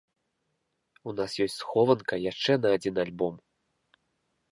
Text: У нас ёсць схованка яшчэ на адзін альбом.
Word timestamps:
У 1.09 1.11
нас 1.19 1.35
ёсць 1.45 1.57
схованка 1.63 2.15
яшчэ 2.31 2.57
на 2.65 2.69
адзін 2.79 2.95
альбом. 3.05 3.37